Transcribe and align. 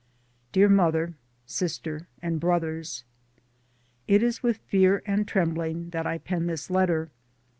Dear 0.51 0.67
Mother, 0.67 1.13
Sister 1.45 2.07
and 2.23 2.39
Brothers: 2.39 3.03
It 4.07 4.23
is 4.23 4.41
with 4.41 4.57
fear 4.57 5.03
and 5.05 5.27
trembling 5.27 5.91
that 5.91 6.07
I 6.07 6.17
pen 6.17 6.47
this 6.47 6.71
letter. 6.71 7.11